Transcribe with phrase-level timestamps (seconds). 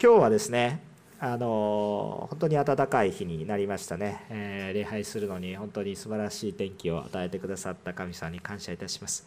[0.00, 0.80] 今日はですね
[1.18, 9.26] あの本当に暖かい日になりましたね、えー、礼拝するのに本当に素晴らしい天気を与えてくださった神様に感謝いたします、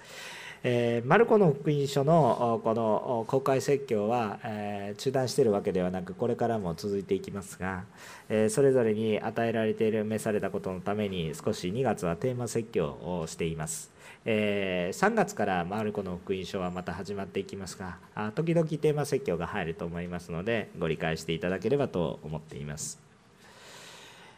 [0.63, 7.83] えー、マルコの福音書のこの公開説教は、えー、中断しているわけではなくこれからも続いていきますが、
[8.29, 13.91] えそれぞれに与えられている召されたことのために少し2月はテーマ説教をしています。
[14.23, 17.97] えー、3月からマルコの福音書はまた始まっていきますが
[18.35, 22.99] 時々テーマ説教が入ると思いますのでご理解していただければと思っています、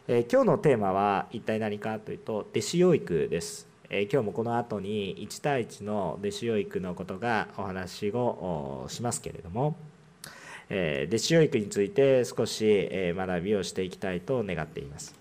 [0.08, 9.76] えー、今日のテーマは一体何かというと弟子養育です、えー、今日もこの後に1対1の弟子養育のことがお話をしますけれども
[10.70, 15.14] え弟子養育について少し学びをしていきたいと願っています。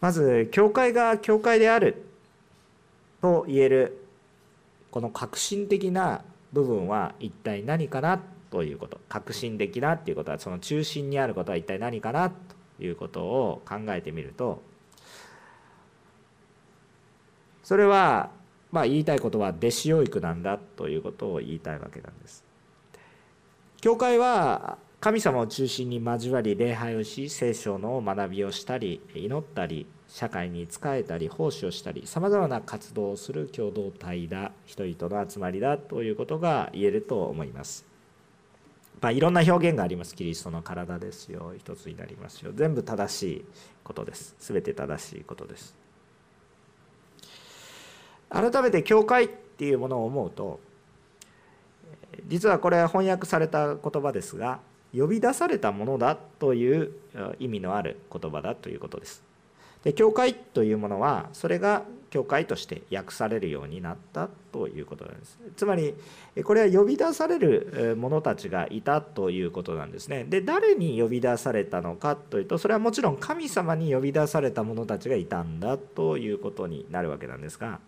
[0.00, 2.07] まず教会が教会である
[3.20, 4.04] と言える
[4.90, 6.22] この革新的な
[6.52, 12.36] 部分は一体何かなということ革新的なっていうことはその中心にあることは一体何かなと
[12.82, 14.62] いうことを考えてみると
[17.62, 18.30] それは
[18.72, 22.44] まあ言いたいことは弟子養育なんだということを言いたいわけなんです。
[23.80, 37.86] 教会は神様を中心に交わり礼拝をし聖書の学びをしたり祈ったり社会に仕えたり奉仕をしたりさまざまな活動をする共同体だ人々の集まりだということが言えると思います。
[39.00, 40.16] まあ、いろんな表現があります。
[40.16, 41.52] キリストの体ですよ。
[41.56, 42.50] 一つになりますよ。
[42.52, 43.44] 全部正しい
[43.84, 44.34] ことです。
[44.40, 45.76] 全て正しいことです。
[48.30, 50.60] 改めて教会っていうものを思うと
[52.26, 54.60] 実はこれは翻訳された言葉ですが
[54.96, 56.92] 呼び出されたものだという
[57.38, 59.27] 意味のある言葉だということです。
[59.84, 65.38] で教会というものはそれが教会として訳されるようになったということなんです。
[65.56, 65.94] つまり
[66.42, 70.24] これは呼び出される者たちがいたということなんですね。
[70.24, 77.80] で誰に呼び出されたのかというとそれはもちろん神様に呼び出された者たちがいたんだということになるわけなんですが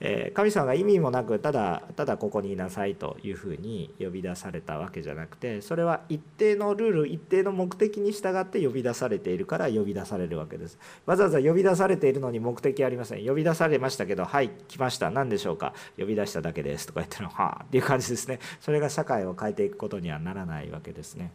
[0.00, 10.78] え神様が意味もなくただただここにいなさいというふうに呼び出されたわけじゃなくてそれは一定のルール一定の目的に従って呼び出されているから呼び出されるわけです。
[11.04, 13.26] わざわざ呼び出されているのに目的ありません。
[13.26, 15.10] 呼び出されましたけどはい来ました。
[15.10, 15.74] 何でしょうか？
[15.98, 18.38] 呼び出しただけですとか言ってのはあっていう感じですね。
[18.60, 21.32] それが社会を変えていくことにはならないわけですね。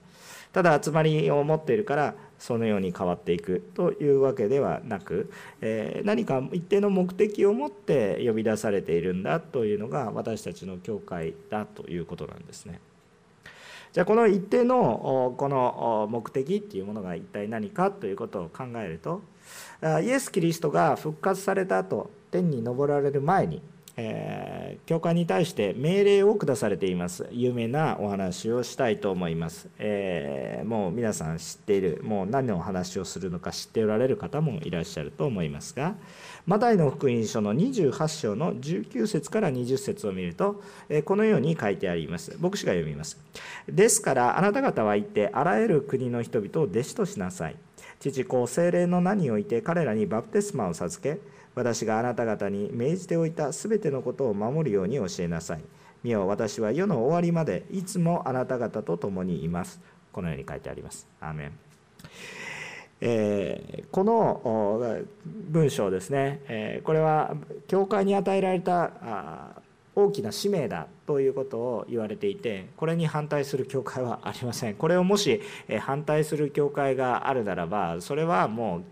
[0.56, 5.30] ただ集まりを持っているからそのように変わっていくというわけではなく、
[5.60, 12.80] え何か一定の目的を持って呼び出されているんだというのが私たちの教会だということなんですね。
[13.92, 19.24] じゃあこの一定のこの目的っていうものが一体何かということを考えると
[19.84, 23.62] イエス・キリストが復活された後天に昇られる前に
[23.98, 27.28] えー、教会に対して命令を下されています。
[27.32, 35.96] 有名なお話をしたいと思います、えー、もう皆さん知っているもう何のお話をするのか知っておられる方もいらっしゃると思いますが
[36.46, 42.36] マタイの福音書の28章の19節から20節を見ると、えー、このように書いてあります。
[42.40, 43.18] 牧師が読みます。
[43.68, 47.56] ですからあなた方は行ってあらゆる国の人々を弟子としなさい。
[48.00, 51.20] 父子精霊の名において彼らにバプテスマを授け
[51.56, 55.62] 私があなた方に命じておいたすべてのことを守るように教えなさい。
[56.04, 59.80] 見よ、私は世の終わりまでいつもあなた方と共にいます。
[60.12, 61.08] このように書いてあります。
[61.20, 61.52] アーメン。
[63.02, 67.36] えー、この文章ですね、えー、これは
[67.68, 68.92] 教会に与えられた
[69.96, 75.42] 大きな使命だということを言われていてこれに反対する教会はありませんこれをもし
[75.82, 78.84] 反対する教会があるならばそれはもう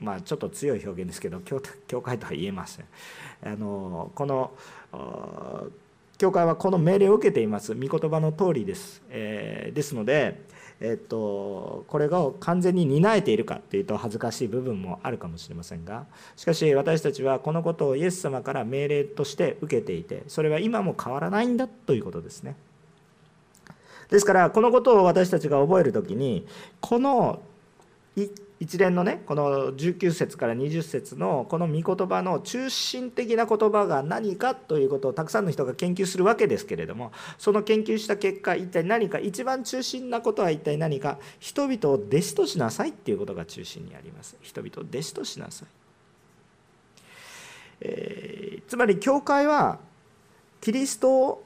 [0.00, 1.60] まあ、ちょっと強い表現ですけど教
[2.02, 2.86] 会とは言えません。
[3.44, 4.52] あのこの
[6.18, 7.74] 教会はこの命令を受けています。
[7.74, 10.42] 御言葉の通りです、えー、ですので、
[10.80, 16.06] えっと、これが完全に担えているかというと恥ずかしい部分もあるかもしれませんが
[16.36, 22.56] しかし私たちはこのことをイエス様から命令として受けていてそれは今も変わらないんだということですね。
[24.10, 26.46] ですからこのことを私たちが覚える時に
[26.80, 27.40] この
[28.16, 28.30] 一
[28.64, 44.34] 一連のねこの19節から20節のこの御言葉の中心的な言葉が何かということをたくさんの人が研究するわけですけれどもその研究した結果一体何か一番中心なことは一体何か人々を弟子としなさいっていうことが中心にあります。
[44.40, 45.68] 人々を弟子としなさい、
[47.82, 49.78] えー、つまり教会は
[50.62, 51.44] キリスト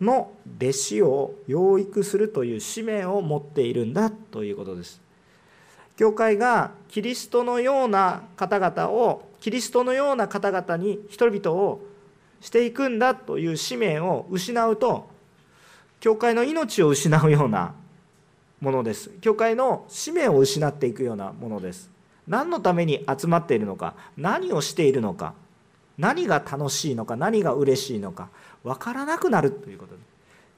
[0.00, 5.05] の弟子を養育するという使命を持っているんだということです。
[5.96, 11.80] 教会がキリストのような方々をキリストのような方々に人々を
[12.40, 15.08] していくんだという使命を失うと
[16.00, 17.74] 教会の命を失うような
[18.60, 19.10] ものです。
[19.20, 21.90] 教会の使命を失っていくようなものです。
[22.26, 25.34] 何のために集まっているのか何をしているのか
[25.98, 28.28] 何が楽しいのか何が嬉しいのか
[28.64, 30.00] 分からなくなるということで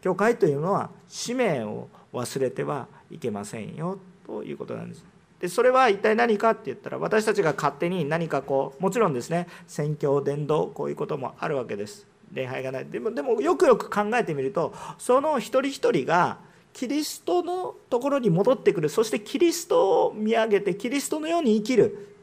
[0.01, 5.05] 教会というのは使命を忘れてはいけませんよということなんです。
[5.41, 12.07] でそれは一体何かって言ったら私たちが勝手に何かこうもちろんですね宣教伝道こういうこともあるわけです。
[12.33, 12.87] 礼拝がない。
[12.87, 16.39] でもでもよくよく考えてみるとその一人一人が
[16.73, 18.89] キリストのところに戻ってくる。
[18.89, 22.15] そしてキリストを見上げてキリストのように生きる。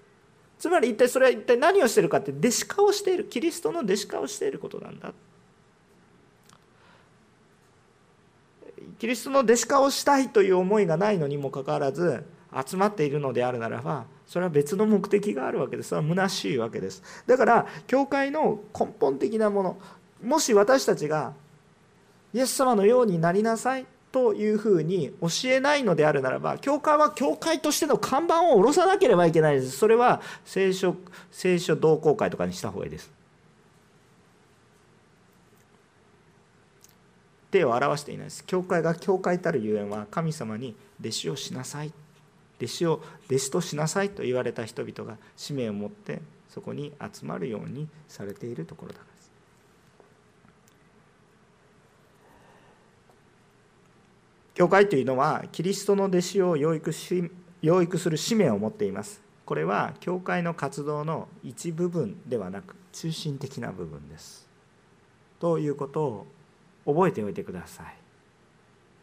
[0.60, 3.26] つまり一体それは一体何をしてるかって弟子化をしている。
[3.26, 5.14] キリストの弟子化をしていることなんだ。
[9.00, 12.24] キリストの弟子化をしたいという思いがないのにもかかわらず
[12.66, 15.90] 集まっているのであるならばそれは別の目的があるわけです。
[15.90, 17.04] それは虚しいわけです。
[17.28, 19.78] だから教会の根本的なもの
[20.24, 21.34] もし私たちが
[22.34, 29.72] イエス様のようになりなさいというふうに教えないのであるならば教会は教会としての看板を下ろさなければいけないです。
[29.72, 30.96] それは聖書
[31.32, 33.12] 聖書同好会とかにした方がいいです。
[37.52, 38.46] 手を表していないです。
[38.46, 41.92] 教会が教会たるゆえんは神様に弟子をしなさい。
[42.58, 49.32] 弟子を弟子としなさいと言われた人々が使命を持ってそこに集まるようにされているところだからです。
[54.54, 57.30] 教会というのはキリストの弟子を養育し
[57.62, 59.22] 養育する使命を持っています。
[59.46, 64.48] これは教会の活動の一部分ではなく中心的な部分です。
[65.40, 66.28] ということを
[66.86, 67.96] 覚えておいてください。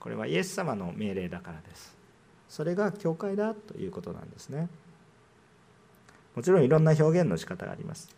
[0.00, 1.91] これはイエス様の命令だからです。
[2.52, 4.68] それが教会だということなんですね。
[6.36, 8.14] もちろんいろんな表現の仕方があります。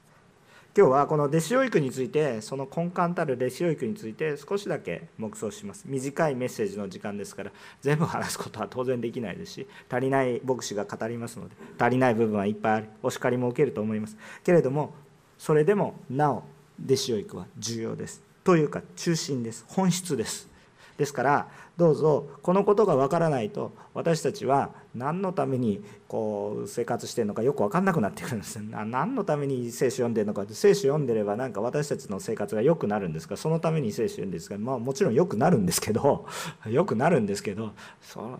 [0.77, 5.85] 今日はこの弟子養育についてその根幹たる弟子養育について少しだけ黙想します。
[5.87, 14.17] 短いメッセージの時間ですから全部話すことは当然できないですし足りない牧師が語りますので足りない部分はいっぱいあるお叱りも受けると思います。
[14.43, 14.95] けれども
[15.39, 16.43] それでもなお
[16.85, 18.21] 弟子養育は重要です。
[18.43, 19.65] というか中心です。
[19.69, 20.53] 本質です。
[20.96, 33.37] ですからどうぞこのことがわからないと私たちは何のためにこう生活してるのかよく分かんなくなってくるんです何のために聖書読んでるのか聖書読んでればなんか私たちの生活が良くなるんですか。
[33.37, 36.26] そのために聖書読んでるんですか、まあ、もちろん良くなるんですけど
[36.67, 37.73] 良くなるんですけど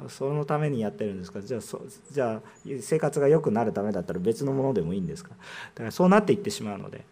[0.08, 1.40] そのためにやってるんですか。
[1.40, 2.48] じゃあそじゃあ
[2.80, 5.30] 生活が良くなるためだったら別のものでもいいんですか。
[5.30, 5.36] だ
[5.78, 7.04] からそうなっていってしまうので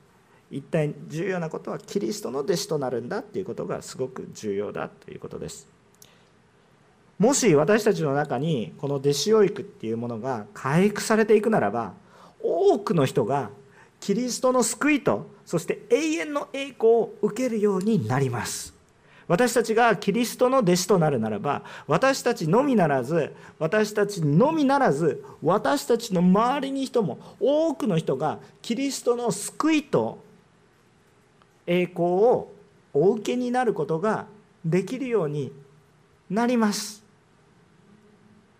[0.53, 5.67] 一体重要なことはキリストの弟子となるんだっていうことがすごく重要だということです。
[7.19, 11.95] もし私たちの中にこの弟子養育っていうものが回復されていくならば
[12.43, 13.51] 多くの人が
[14.01, 18.75] キリストの救いとそして永遠の栄光を受けるようになります
[19.29, 30.19] 私たちがキリストの弟子となるならば私たちのみならず私たちのみならず私たちの周りに人も多くの人がキリストの救いと
[31.67, 32.53] 栄光を
[32.95, 34.27] お受けになることが
[34.65, 35.53] できるように
[36.31, 37.03] なります。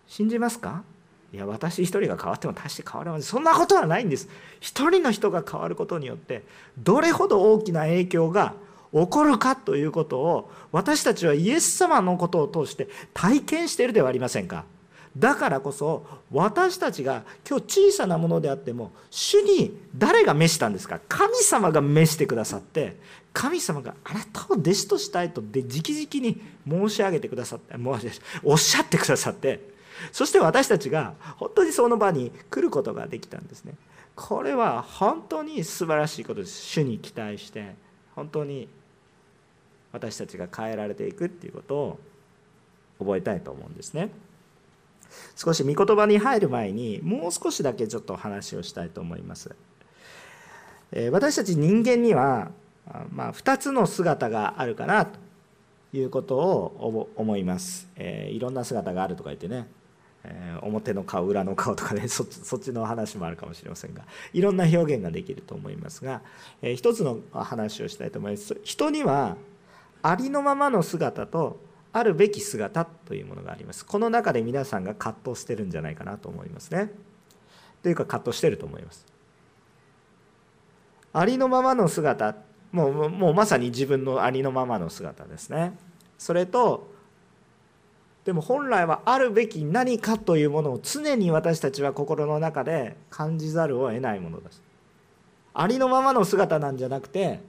[0.07, 0.83] 信じますか？
[1.33, 3.23] いや私一人が変わっても大して変わらない。
[3.23, 4.29] そんなことはないんです。
[4.59, 6.43] 一人の人が変わることによって
[6.77, 8.53] どれほど大きな影響が
[8.93, 14.65] 起こるかということを私たちはイエス様のことを通して体験しているではありませんか？
[15.17, 20.99] だからこそ私たちが今日小さなものであっても主に誰が召したんですか？
[21.07, 22.97] 神様が召してくださって
[23.31, 27.75] 神様があなたを弟子としたいとで直々に申し上げてくださって
[28.43, 29.59] おっしゃってくださって
[30.11, 33.73] そして私たちが本当にその場に来ることができたんですね。
[34.15, 36.59] これは本当に素晴らしいことです。
[36.59, 37.75] 主に期待して
[38.15, 38.67] 本当に
[39.91, 41.99] 私たちが変えられていくっていうことを
[42.99, 44.09] 覚えたいと思うんですね。
[45.35, 49.55] 少し御言葉に入る前にもう少しだけちょっとお話をしたいと思います。
[51.11, 52.51] 私たち人間には、
[53.09, 55.17] まあ、2つの姿があるかなと
[55.93, 57.87] いうことを思います。
[57.95, 59.67] えー、いろんな姿があるとか言ってね、
[60.23, 64.03] えー、表の顔裏の顔とかねそっちの話もあるかもしれませんが
[64.33, 66.21] いろんな表現ができると思いますが、
[66.61, 68.59] えー、一つの話をしたいと思います。
[68.63, 69.37] 人には
[70.01, 71.59] ありのままの姿と
[71.93, 73.85] あるべき姿というものがあります。
[73.85, 76.91] この中で皆さんが葛藤してるんじゃないかなと思いますね。
[77.83, 79.05] というか葛藤してると思います。
[81.13, 82.35] ありのままの姿。
[82.71, 85.77] もうもうまさに自分のありのままの姿ですね。
[86.17, 86.91] それと
[88.25, 94.63] でも本来はあるべき何かというものを常に私たちは心の中で感じざるを得ないものです。
[95.53, 97.41] ありのままの姿なんじゃなくて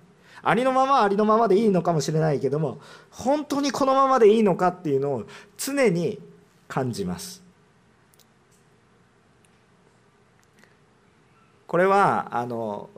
[0.45, 2.79] ありのままありのままでいいのかもしれないけども
[3.11, 5.25] 本当にこのままでいいのかっていうのを
[5.57, 6.19] 常に
[6.69, 7.43] 感じます。
[11.67, 12.89] これはあの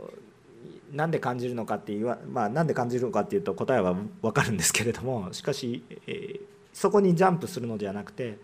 [0.93, 6.41] なんで感じるのかっていうまあなんで感じるのかっていうと答えは分かるんですけれどもしかし、えー、
[6.73, 8.38] そこにジャンプするのではなくて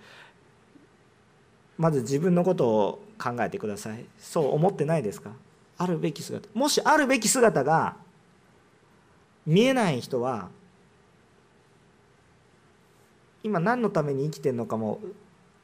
[1.77, 4.05] まず自分のことを考えてください。
[4.19, 5.31] そう思ってないですか？
[5.79, 6.49] あるべき姿。
[6.55, 7.97] もしあるべき姿が
[9.47, 10.49] 見えない人は
[13.43, 15.01] 今何のために生きてるのかも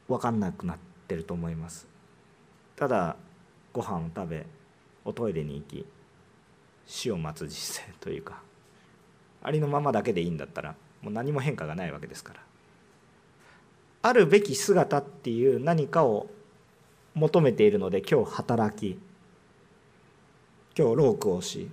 [0.07, 1.87] 分かんなくなってると思います。
[2.75, 3.15] ただ
[3.71, 4.45] ご飯を食べ
[5.05, 5.85] おトイレに行き
[6.85, 8.41] 死を待つ実践というか
[9.41, 12.39] ありのままだけでいいんだったらもう何も変化がないわけですから。
[14.01, 16.27] あるべき姿っていう何かを
[17.15, 18.97] 求めているので今日働き
[20.77, 21.69] 今日ロークをし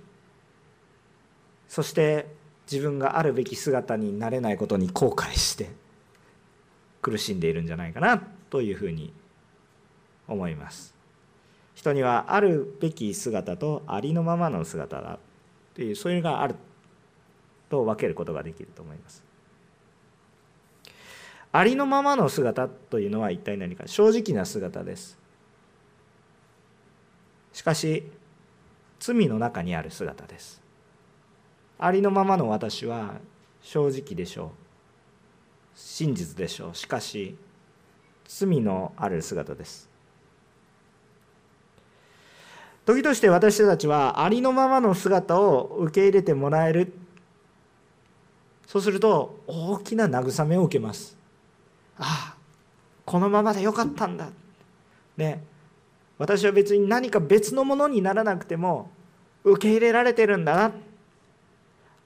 [1.67, 2.27] そして
[2.71, 5.69] 自分があるべき姿になれないことに後悔して
[7.01, 9.13] 苦しんでいるんじゃないかなというふうに
[10.27, 10.93] 思います。
[11.75, 15.19] 人にはあるべき姿とありのままの姿だ
[15.75, 16.55] というそういうのがある
[17.69, 19.23] と分けることができると思います。
[21.51, 23.87] ありのままの姿というのは一体何か。
[23.87, 25.17] 正直な姿です。
[27.53, 28.03] しかし
[28.99, 30.61] 罪の中にある姿です。
[31.79, 33.15] ありのままの私は
[33.61, 34.49] 正直でしょう。
[35.75, 36.75] 真実でしょう。
[36.75, 37.35] しかし
[38.25, 39.89] 罪のある姿です。
[42.85, 46.93] 時として私たちはありのままの姿を受け入れてもらえる。
[48.65, 51.17] そうすると大きな慰めを受けます。
[51.99, 52.37] ああ
[53.05, 54.29] このままでよかったんだ。
[55.15, 55.43] ね
[56.17, 58.89] 私は別に何か別のものにならなくても
[59.43, 60.71] 受け入れられてるんだな。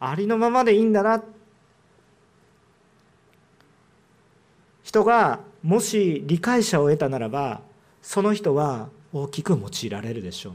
[0.01, 1.23] ありのままでいいんだな。
[4.83, 7.61] 人がもし理解者を得たならば
[8.01, 10.53] その人は大きく用いられるでしょう。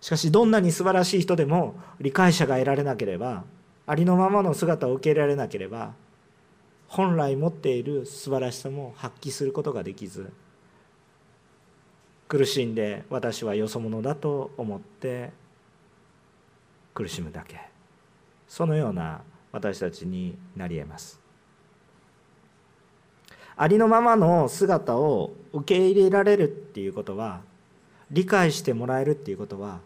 [0.00, 3.44] しかしどんなに素晴らしい人でも理解者が得られなければ
[3.86, 5.92] ありのままの姿を受け入れられなければ
[6.88, 10.32] 本来持っている素晴らしさも発揮することができず
[12.26, 15.30] 苦しんで私はよそ者だと思って
[16.94, 17.71] 苦しむだけ。
[18.52, 21.18] そのような私たちになり得ます。
[23.56, 27.40] ありのままの姿を受け入れられるっていうことは
[28.10, 29.80] 理解してもらえるっていうことは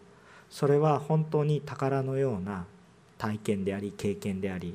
[0.51, 2.65] それは本当に宝のような
[3.19, 4.75] 体験であり経験であり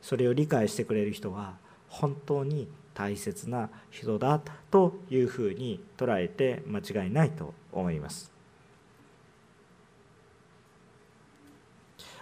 [0.00, 1.54] それを理解してくれる人は
[1.88, 8.31] 本当に大切な人だというふうに捉えて間違いないと思います。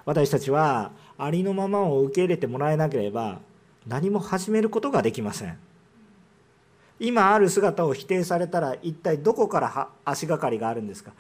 [0.04, 3.38] 私たちはありのままを受け入れてもらえなければ
[3.86, 5.58] 何も始めることができません。
[6.98, 11.12] 今ある姿を否定されたら一体どこから足がかりがあるんですか？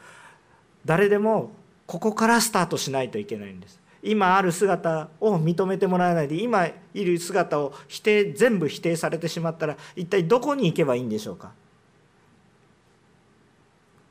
[0.84, 1.52] 誰でも
[1.86, 3.80] ここからスタートしないといけないんです。
[4.02, 11.52] 今ある姿を認めてもらえないで今いる姿を否定全部否定されてしまったら一体どこに行けばいいんでしょうか？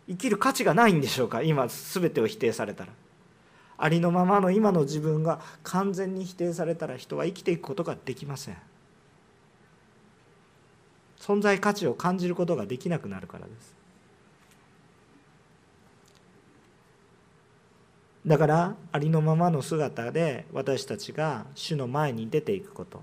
[0.07, 1.41] 生きる価値がないんでしょうか？
[1.43, 2.91] 今全てを否定されたら。
[3.79, 8.57] ありのままの今の自分が完全に否定されたら人は生きていくことができません。
[11.19, 13.75] 存在価値を感じることができなくなるからです。
[18.25, 23.01] だからありのままの姿で私たちが主の前に出ていくこと。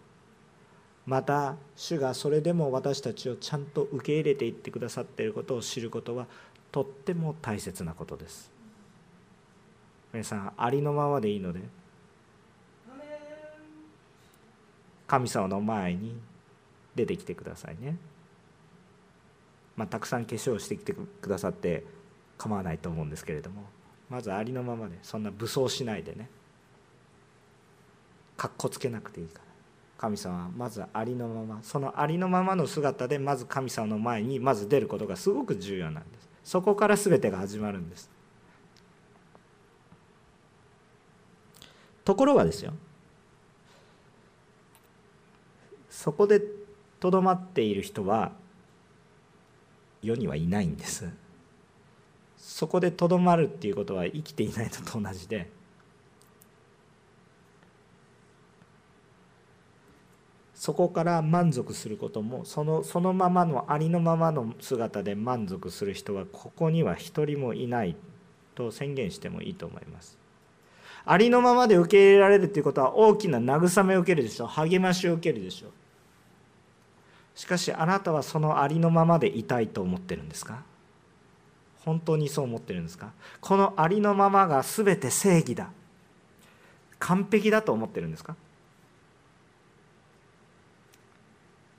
[1.07, 6.27] また主がそれでも私たちをちゃんと受け入れていってくださっていることを知ることは
[6.71, 8.56] とっても大切なことです。
[10.13, 11.61] 皆さんありのままでいいので。
[15.07, 16.17] 神様の前に
[16.95, 17.97] 出てきてくださいね、
[19.77, 21.85] まあ、たくさん化粧してきてくださって
[22.39, 23.63] 構わないと思うんですけれども。
[24.09, 26.29] まずありのままでそんな武装しないでね。
[28.37, 29.45] かっこつけなくていいから。
[29.99, 36.29] 神様はまずありのままそのありのままの姿でまず神様の前にまず出ることがすごく重要なんです。
[36.45, 38.11] そこから全てが始まるんです。
[42.07, 42.73] ところがですよ
[45.91, 46.41] そこで
[47.01, 48.31] とどまっている人は
[50.03, 51.11] 世にはいないんです
[52.39, 55.51] そこでとどまるっていうことは生きていないのと同じで
[60.55, 67.97] そこから満足することもそのそのままのありのままの姿で満足する人はここには一人もいない
[68.55, 70.26] と宣言してもいいと思います。
[71.09, 74.49] ありのままで受け入れられるということは大きな慰めを受けるでしょう。
[74.49, 75.71] 励ましを受けるでしょう。
[77.37, 80.65] しかしあなたはそのありのままでいたいと思ってるんですか？
[81.85, 83.13] 本当にそう思ってるんですか？
[83.41, 85.71] このありのままが全て正義だ。
[86.99, 88.35] 完璧だと思ってるんですか？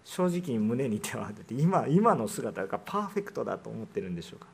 [0.05, 4.47] 正直に胸に手を当てて今今の姿がパーフェクトだと思ってるんでしょうか？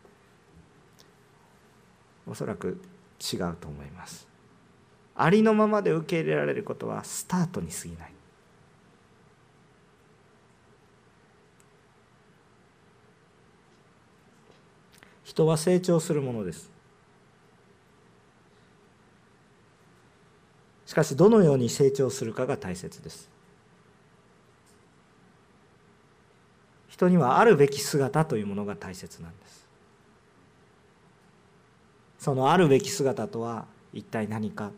[2.25, 2.82] おそらく
[3.22, 4.33] 違うと思います。
[5.15, 8.13] ありのままで受け入れられることはスタートに過ぎない。
[15.24, 16.72] 人は成長するものです。
[20.86, 23.29] しかしどのように成長するかが大切です。
[26.88, 29.65] 人にはあるべき姿というものが大切なんです。
[32.20, 34.72] そのあるべき姿とは一体何か。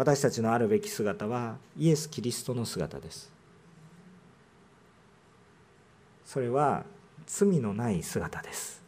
[0.00, 3.30] 私たちのあるべき姿はイエス・キリストの姿です。
[6.24, 6.84] それは
[7.26, 8.80] 罪のない姿です。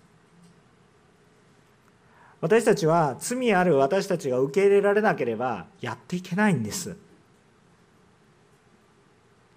[2.40, 6.96] 私たちは罪ある私たちが受け入れられなければやっていけないんです。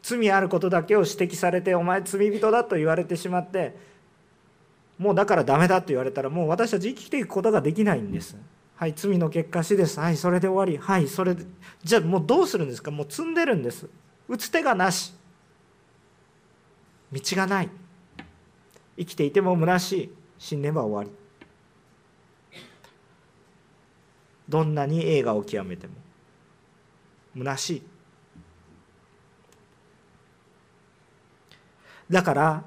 [0.03, 3.77] 罪あることだけを指摘されてお前罪人だと言われてしまって
[4.97, 8.35] もうだからダメだと言われたらもう私たち生きていくことができないんです。
[8.75, 9.99] はい罪の結果死です。
[9.99, 10.83] はいそれで終わり。
[10.83, 11.45] はいそれで
[11.83, 12.91] じゃあもうどうするんですか？
[12.91, 13.87] もう積んでるんです。
[14.27, 15.13] 打つ手がなし。
[17.11, 17.69] 道がない。
[18.97, 20.11] 生きていても虚しい。
[20.37, 21.13] 死ねば終わ
[22.49, 22.59] り。
[24.49, 25.93] どんなに映画を極めても。
[27.37, 27.83] 虚しい。
[32.09, 32.63] だから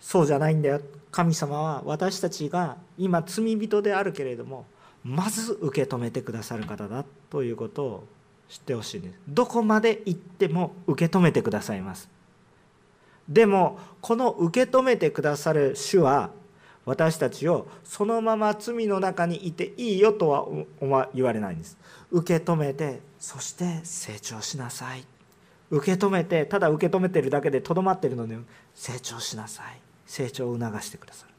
[0.00, 0.80] そうじゃないんだよ。
[1.10, 4.64] 神様は私たちが今罪人であるけれども
[5.04, 8.04] まず受け止めてくださる方だということを
[8.48, 9.18] 知ってほしいんです。
[9.28, 12.08] どこまで行っても受け止めてくださいます。
[13.28, 16.30] でもこの受け止めてくださる主は
[16.84, 20.28] 私たちをそのまま罪の中にいていいよと
[20.80, 21.78] は言われないんです。
[22.10, 25.04] 受け止めてそして成長しなさい。
[25.70, 28.36] 受け止めてただ受け止めてるだけでとどまってるので
[28.74, 29.80] 成長しなさい。
[30.06, 31.29] 成長を促してくださる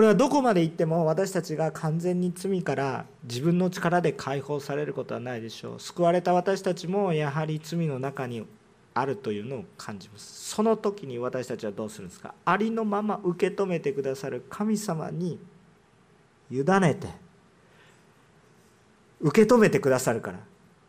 [0.00, 5.78] これはどこまで行っても私たちが完全に罪から自分の力で解放されることはないでしょう。
[5.78, 8.46] 救われた私たちもやはり罪の中に
[8.94, 10.52] あるというのを感じます。
[10.54, 12.32] その時に私たちはどうするんですか？
[12.46, 15.38] ありのまま受け止めてくださる神様に
[16.50, 17.06] 委ねて
[19.20, 20.38] 受け止めてくださるから。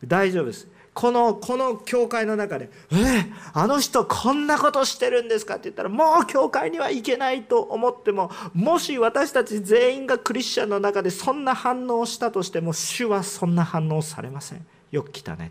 [0.06, 0.68] 大丈夫です。
[0.94, 3.24] このこの教会の中で「え
[3.54, 14.66] あの人こんなことしてるんですか?」って言ったらもう教会には行けないと思ってももし私たち全員がクリスチャンの中でそんな反応をしたとしても主はそんな反応されません。
[14.90, 15.50] よく来たね。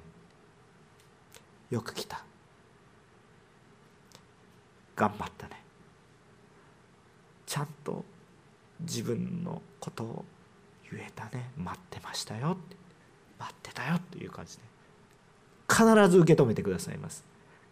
[1.72, 2.24] よく来た。
[4.96, 5.64] 頑張ったね。
[7.48, 8.06] ちゃんと
[8.82, 10.26] 自分のことを
[10.92, 11.50] 言えたね。
[11.58, 12.76] 待ってましたよって。
[13.40, 14.64] 待ってたよっていう感じで
[15.72, 17.24] 必ず受け止めてくださいます。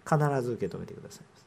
[0.10, 1.46] 必ず受け止めてくださいます。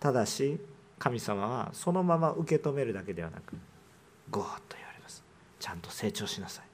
[0.00, 0.58] ただし
[0.98, 3.56] 神様はそのまま受け止めるだけではなく
[4.30, 5.22] ゴーッと言われます。
[5.60, 6.64] ちゃんと成長しなさい。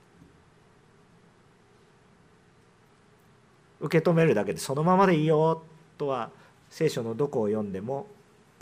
[3.81, 5.63] 受け止めるだけでそのままでいいよ
[5.99, 6.31] とは
[6.71, 8.07] 聖書のどこを読んでも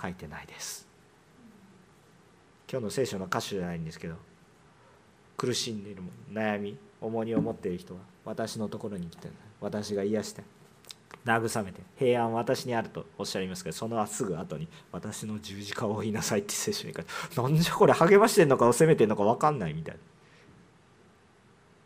[0.01, 0.87] 書いてないです。
[2.71, 4.17] 今日の聖書の歌詞じゃないんですけど
[5.37, 9.35] 苦しんでいるも悩み重荷を持っている人は私のところに来てる。
[9.61, 10.43] 私が癒して
[11.25, 20.01] 慰めて平安は私にあるとおっしゃいますけどそのすぐ後に私の十字架を追いなさいって聖書に書いてなんじゃこれ励ましてんのか責めてんのか分かんないみたいな。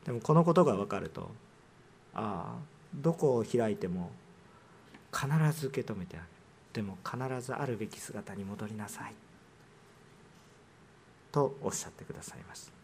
[0.07, 1.31] でもこのことが分かると
[2.15, 2.59] ああ
[2.95, 4.11] どこを開いても
[5.13, 5.27] 必
[5.59, 6.27] ず受け止めてある。
[6.73, 9.15] でも必ずあるべき姿に戻りなさい。
[11.33, 12.80] とおっしゃってくださいます。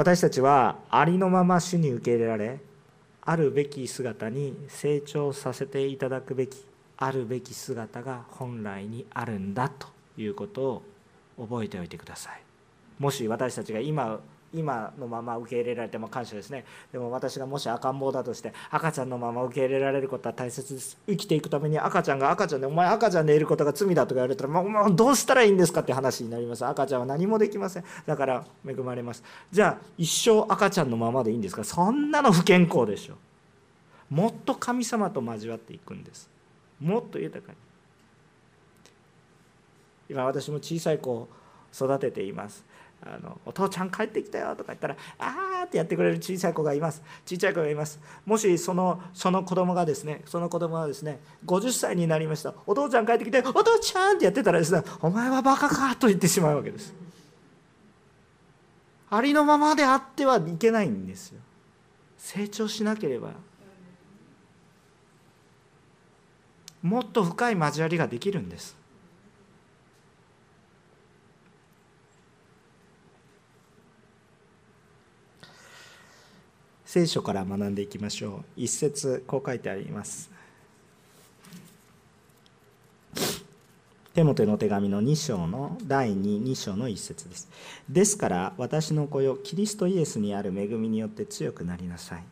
[0.00, 2.58] 私たちはありのまま主に受け入れられ
[3.20, 6.64] あるべき姿に成長させていただくべき
[6.96, 10.62] あるべき姿が本来にあるんだということ
[11.36, 12.40] を覚えておいてください。
[12.98, 14.20] もし私たちが今
[14.52, 16.64] 今のまま受け入れられても感謝ですね。
[16.92, 20.98] でも私がもし赤ん坊だとして赤ちゃんのまま受け入れられることは大切です。
[21.06, 26.66] 生きていくために赤ちゃんが赤ちゃんでお前赤ちゃんでいることが罪だとか言われたらもうどうしたらいいんですかって話になります。
[26.66, 27.84] 赤ちゃんは何もできません。
[28.06, 29.22] だから恵まれます。
[29.52, 31.62] じゃあ一生赤ちゃんのままでいいんですか？
[31.62, 33.14] そんなの不健康でしょ。
[34.10, 36.28] もっと神様と交わっていくんです。
[36.80, 37.58] もっと豊かに。
[40.08, 41.28] 今私も小さい子を
[41.72, 42.64] 育てています。
[43.02, 47.02] あのお父ちゃん帰ってきたよとか言ったらあーってやってくれる小さい子がいます。
[47.24, 48.00] 小さい子がいます。
[48.26, 52.54] もしそのその子供がですねその子供がですね50歳になりました。
[52.66, 56.94] お父ちゃん帰ってきてお父ちゃんってやってたらですねお前はバカかと言ってしまうわけです。
[59.10, 61.40] ありのままであってはいけないんですよ。
[62.18, 63.30] 成長しなければ。
[66.82, 68.79] もっと深い交わりができるんです。
[76.92, 78.44] 聖書から学んでいきましょう。
[78.56, 80.28] 一節こう書いてあります。
[84.12, 87.48] テモテの手紙の2章の第22章の一節です。
[87.88, 92.24] ですから私の子よキリストイエスにある恵みによって強くなりなさい。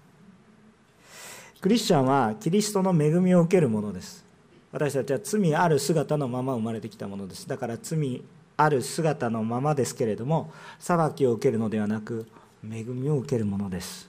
[1.61, 4.25] クリスチャンはキリストの恵みを受けるものです。
[4.73, 7.47] 私たちは罪ある姿のまま生まれてきたものです。
[7.47, 8.25] だから罪
[8.57, 12.27] ある姿のままですけれども裁きを受けるのではなく
[12.65, 14.08] 恵みを受けるものです。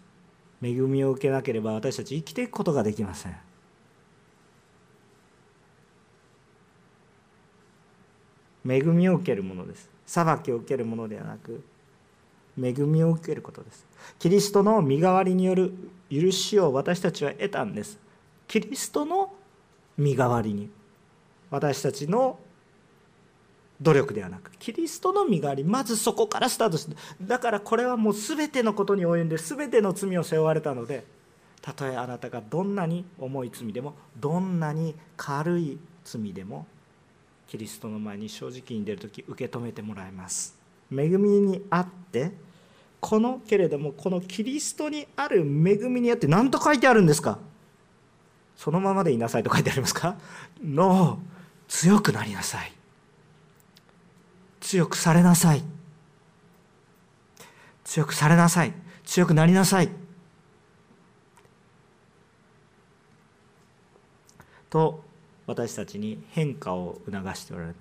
[0.62, 3.38] 恵みを受けなければ私たち生きていくことができません。
[8.68, 9.90] 恵みを受けるものです。
[10.06, 11.64] 裁きを受けるものではなく
[12.62, 13.86] 恵みを受けることです。
[14.18, 15.74] キリストの身代わりによる
[16.12, 18.00] 許しを私たちは得たんです。
[18.48, 19.32] キリストの
[19.98, 20.70] 身代わりに。
[21.50, 22.38] 私たちの
[23.82, 31.06] 努力ではなくキリストの身代わりまずそこからスタートしてだからこれはもう全てのことに及んで全ての罪を背負われたので
[31.62, 36.66] たとえあなたがどんなに重い罪でもどんなに軽い罪でも
[37.48, 40.56] キリストの前に正直に出る時受け止めてもらいます。
[40.92, 42.32] 恵みにあって
[43.00, 47.40] このけれどもこのキリストにある恵みにあって何と書いてあるんですか？
[48.56, 50.18] そのままでいなさいと書いてありますか？
[50.64, 51.20] の
[51.68, 52.74] 強くなりなさい。
[54.60, 55.64] 強くされなさい。
[57.84, 58.74] 強くされなさい。
[59.06, 59.90] 強くなりなさい。
[64.70, 65.04] と
[65.48, 67.76] 私たちに変化を促しておられる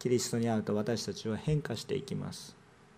[0.00, 2.56] キリストに会うと私たちは変化していきます。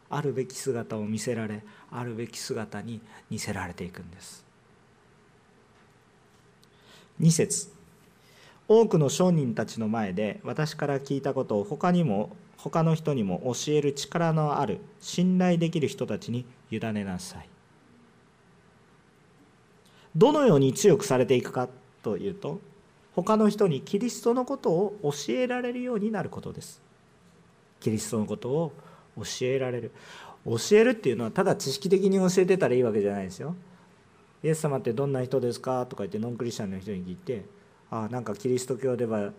[0.08, 4.44] あるべき姿を見せられあるべき姿に似せられていくんです。
[7.20, 7.70] 2節。
[8.66, 17.48] 多くの商人たちの前で私から聞いたことを他にも他の人にも教える力のある信頼できる人たちに委ねなさい。
[20.14, 21.68] どのように強くされていくか
[22.02, 22.60] というと
[23.14, 26.82] 他の人にキリストのことを教えられるようになることです。
[27.80, 28.72] キリストのことを
[29.16, 29.92] 教えられる。
[30.44, 33.54] 教えるっていうのはただ知識的に教えてたらいいわけじゃないですよ。
[34.42, 37.44] イエス様ってどんな人ですかとか言ってノンクリスチャンの人に聞いて
[37.90, 39.32] ああなんかキリスト教では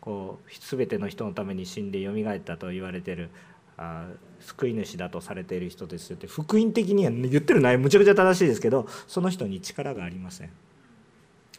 [0.00, 3.30] こう全ての人のために死んでよみがえったと言われてる
[3.76, 4.06] あ
[4.40, 10.50] 救い主だとされている人ですって福音的には言ってる内容むちゃくちゃ正しいですけどその人に力がありません。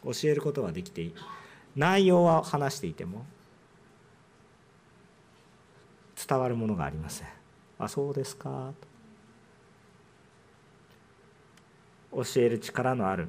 [0.04, 1.14] 教えることはできていい。
[1.76, 3.24] 内容は話していても
[6.28, 7.28] 伝わるものがありません
[7.78, 8.72] あそうですか
[12.12, 12.22] と。
[12.24, 13.28] 教える力のある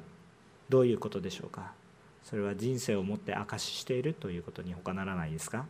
[0.68, 1.72] どういうことでしょうか。
[2.24, 5.66] それは人生をもって証ししているということに他ならないですか？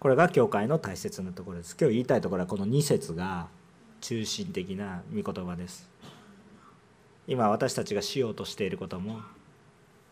[0.00, 1.76] これが教会の大切なところです。
[1.78, 3.46] 今日言いたいところはこの2節が
[4.00, 5.88] 中心的な御言葉です。
[7.28, 9.20] 今私たちがしようとしていることも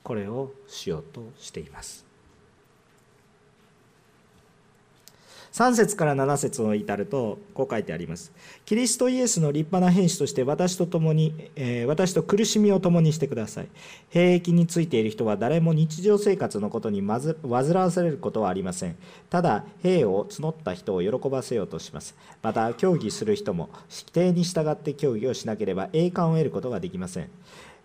[0.05, 2.10] これをしようとしています。
[5.53, 8.33] 3節から7節を至るとこう書いてあります。
[8.65, 13.69] キリストイエスの立派な兵士として私と共に、えー、私と苦しみを共にしてください。
[14.11, 18.97] 兵役についている人は誰も日常生活のことにまず煩わされることはありません。
[19.29, 22.15] ただ兵を募った人を喜ばせようとします。
[22.43, 27.29] また競技する人も規定に従って競技をしなければ栄冠を得ることができません。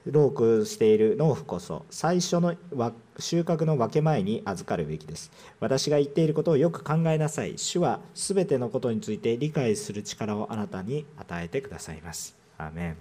[0.06, 2.56] ロークしている農夫こそ最初の
[3.18, 5.32] 収穫の分け前に預かるべきです。
[5.60, 7.58] 私が言っていることをよく考えなさい。
[7.58, 12.36] 主はすべてのことについて理解する力をあなたに与えてくださいます。
[12.58, 12.98] アメン。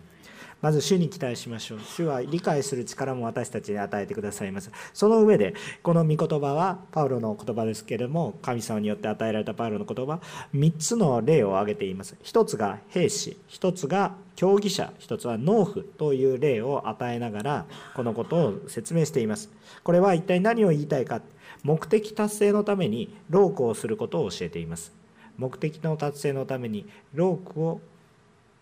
[0.65, 1.81] まず主に期待しましょう。
[1.81, 4.71] 主は理解する力も私たちに与えてくださいます。
[4.95, 10.21] その上でこの御言葉はパウロの言葉ですけれども神様によって与えられたパウロの言葉
[10.55, 12.17] 3つの例を挙げています。
[12.25, 19.51] 1つが兵士1つが競技者1つは農夫という例を与えながらこのことを説明しています。
[19.83, 21.21] これは一体何を言いたいか。
[21.63, 24.95] 目的達成のためにロークをすることを教えています。
[25.37, 27.83] 目的の達成のためにロークを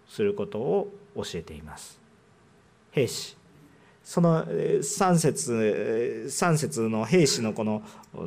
[0.08, 2.00] することを教えています。
[2.90, 3.36] 兵士。
[4.04, 7.82] その3節3節の兵士のこの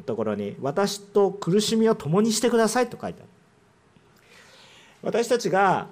[0.06, 3.30] ところに「私と苦しみを共にしてください」と書いてある。
[5.04, 5.88] 私たちが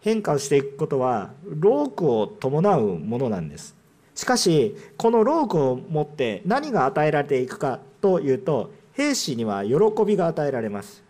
[0.00, 3.76] 変化をしていくことは労苦を伴うものなんです。
[4.14, 9.74] しかしこの労苦をもって何が与えられていくかというと兵士には喜
[10.04, 11.04] びが与えられます。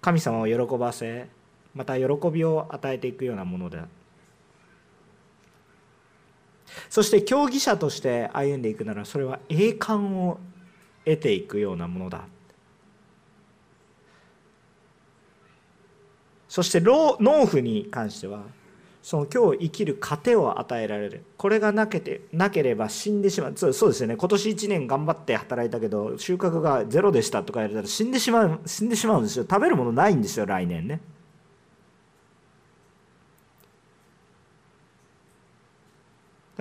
[0.00, 1.28] 神様を喜ばせ
[1.74, 3.80] また喜びを与えていくようなもので
[6.88, 10.38] そして競技者として歩んでいくならそれは栄冠を
[11.04, 12.22] 得ていくようなものだ。
[16.48, 18.42] そして農夫に関しては
[19.02, 21.24] その今日生きる糧を与えられる。
[21.36, 23.54] これがなけてなければ死んでしまう。
[23.56, 24.16] そうですよね。
[24.16, 29.46] 今年1年頑張って働いたけど収穫がゼロでしたとか言われたら死んでしまう死んでしまうんですよ。
[29.48, 31.00] 食べるものないんですよ来年ね。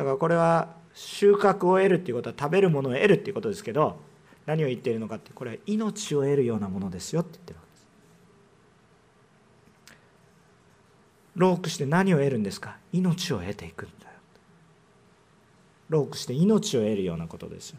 [0.01, 3.99] だからこれは収穫を得るっていうことは食べるものを得るっていうことですけど
[4.47, 7.87] 何を言っているのかってこれは命を得るようなものですよって言ってるわけです。
[11.35, 12.77] ロークして何を得るんですか？
[12.91, 14.11] 命を得ていくんだよ。
[15.89, 17.77] ロークして命を得るようなことですよ。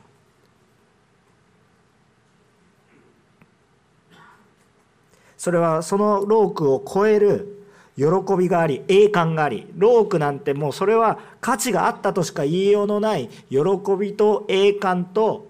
[5.36, 7.61] それはそのロークを超える
[7.96, 8.04] 喜
[8.38, 13.58] びがあり栄冠がありロークなんてもうそれは価値があったとしか言いようのない喜
[13.98, 15.46] びと栄冠と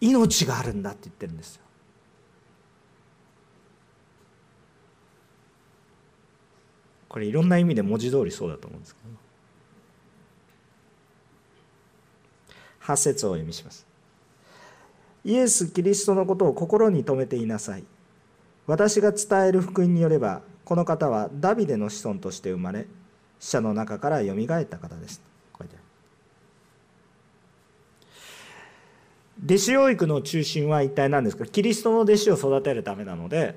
[0.00, 1.62] 命があるんだって言ってるんですよ。
[7.08, 9.08] これいろんな意味で文字通りそうだと思うんですけど
[12.92, 13.86] 8節をお読みします。
[15.24, 17.84] イエス・キリストのことを心に留めていなさい。
[18.66, 22.86] 私が伝える福音によればこの方はダビデの子孫として生まれ
[23.40, 25.22] 死者の中からよみがえった方です。
[29.42, 31.46] 弟子養育の中心は一体何ですか？
[31.46, 33.56] キリストの弟子を育てるためなので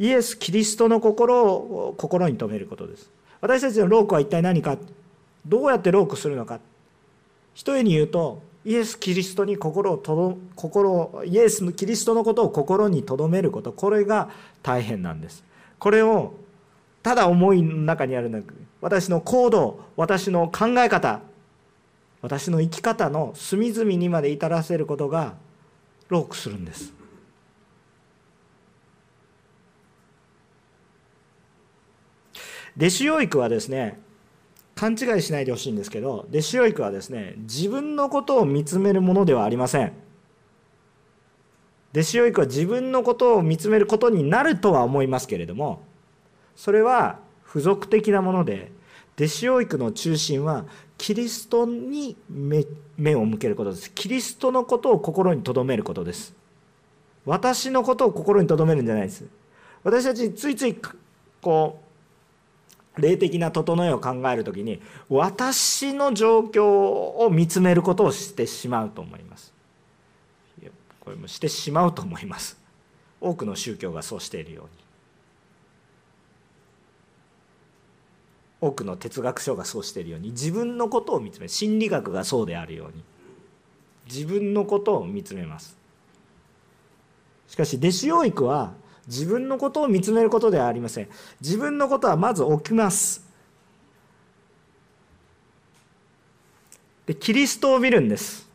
[0.00, 3.08] イエス・キリストの心を心に留めることです。
[3.40, 4.76] 私たちのロークは一体何か？
[5.46, 6.58] どうやってロークするのか？
[7.54, 13.70] 一重に言うとイエス・キリストに心をとど心イエスのキリストのことを心に留めること。
[13.70, 14.30] これが
[14.64, 15.46] 大変なんです。
[15.78, 16.34] これを
[17.02, 18.38] ただ思いの中にあるんだ
[18.80, 21.20] 私の行動私の考え方
[22.20, 25.34] 私の生き方の隅々にまで至らせることが
[26.08, 26.92] ロークするんです。
[32.76, 34.00] 弟子養育はですね
[34.76, 39.92] 勘違いしないでほしいんですけど弟子養育はですね自分のことを見つめるものではありません。
[41.98, 45.82] 弟子養育は自分のことを見つめることになるとは思いますけれども
[46.54, 48.70] それは付属的なもので
[49.16, 50.64] 弟子養育の中心は
[50.96, 52.16] キリストに
[52.96, 53.92] 目を向けることです。
[53.92, 56.34] キリストのことを心に留めることです。
[57.24, 59.24] 私のことを心に留めるんじゃないです。
[59.82, 60.76] 私たちついつい
[61.40, 61.80] こ
[62.96, 69.27] う霊的な整えを考える時に私の状況を見つめることをしてしまうと思います。
[71.08, 72.60] これもしてしまうと思います。
[73.18, 74.70] 多くの宗教がそうしているように。
[78.60, 80.32] 多くの哲学書がそうしているように。
[80.32, 83.02] 自分のことを見つめ心理学がそうであるように。
[84.04, 85.78] 自分のことを見つめます。
[87.46, 88.74] しかし弟子養育は
[89.06, 91.08] 自分のことを見つめることではありません。
[91.40, 93.26] 自分のことはまず起きます。
[97.06, 98.47] でキリストを見るんです。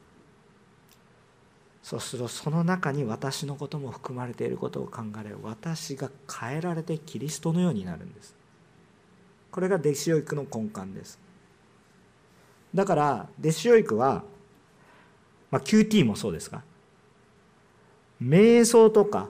[1.83, 8.35] そうするとその中に私のことも含まれていることを考え私が変えられてキリストのようになるんです。
[9.51, 11.19] これが弟子養育の根幹です。
[12.73, 14.23] だから弟子養育は、
[15.51, 16.63] まあ、QT もそうですが
[18.21, 19.27] 瞑想とか、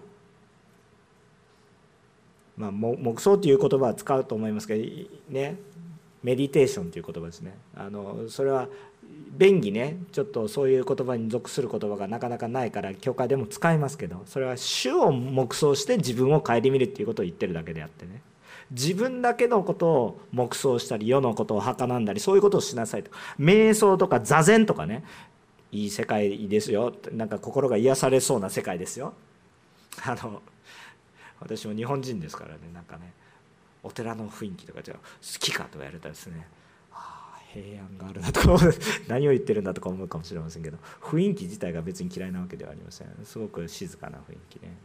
[2.56, 4.84] まあ、黙想という言葉は使うと思いますけど
[5.30, 5.58] ね
[6.22, 7.58] メディテーションという言葉ですね。
[7.76, 8.70] あのそれは
[9.38, 18.22] 便宜ねちょっとそういう言葉に属する言葉がなかなかないから教会でも使いますけどそれは主を黙想して自分を顧みるっていうことを言ってるだけであってね。
[18.72, 23.12] 自分だけのことを黙想したり世のことを儚んだりそういうことをしなさいと。
[23.40, 25.04] 瞑想とか座禅とかね。
[25.72, 26.94] いい世界ですよ。
[27.12, 29.14] なんか心が癒されそうな世界ですよ。
[30.06, 30.42] あの
[31.40, 33.14] 私も日本人ですからねなんかね
[33.84, 36.48] お寺の雰囲気とかじゃ好きかとか言われたらですね
[37.54, 38.58] 平安があるなとか
[39.08, 44.76] 何を言ってるんだとか思うかもしれませんけど雰囲気自体が別に嫌いなわけではありませんすごく静かな雰囲気ね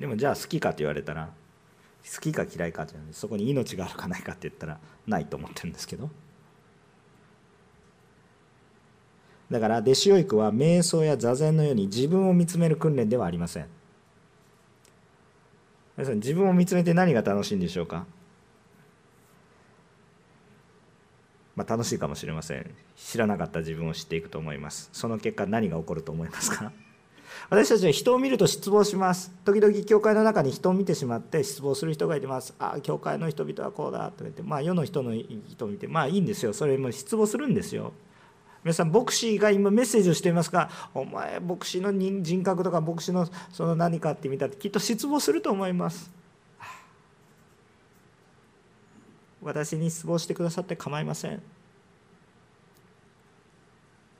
[0.00, 1.30] でもじゃあ好きかと言われたら
[2.14, 6.10] 好きか嫌いかじゃないそこに命があるかないかって言ったらないと思ってるんですけど。
[9.50, 13.66] だから弟子養育は瞑想や座禅のように自分を見つめる訓練ではありません。
[15.96, 18.06] 皆さん自分を見つめて何が楽しいんでしょうか？
[21.58, 22.70] まあ楽しいかもしれません。
[22.96, 24.88] 知らなかった自分を知っていくと思います。
[24.92, 26.70] その結果何が起こると思いますか？
[27.50, 29.32] 私たちは人を見ると失望します。
[29.44, 32.54] 時々教会の中に人を見てしまって失望する人がいてます。
[32.60, 34.10] ああ教会の人々はこうだ。
[34.12, 36.52] と言ってまあ世の人の人を見てまあいいんですよ。
[36.52, 37.92] それも失望するんですよ。
[38.64, 46.10] 皆さん牧師が今メッセージをしていますがお前牧師の人格とか牧師のその何かって見たらきっと失望すると思います。
[49.48, 51.42] 私に失望してくださって構いません。